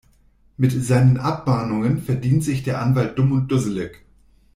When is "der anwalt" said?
2.63-3.19